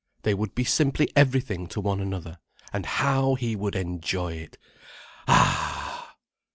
They 0.23 0.33
would 0.33 0.55
be 0.55 0.63
simply 0.63 1.11
everything 1.15 1.67
to 1.67 1.79
one 1.79 2.01
another. 2.01 2.39
And 2.73 2.87
how 2.87 3.35
he 3.35 3.55
would 3.55 3.75
enjoy 3.75 4.33
it! 4.33 4.57
Ah! 5.27 6.15